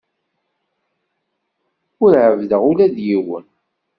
[2.03, 3.45] Ur ɛebbdeɣ ula d yiwen.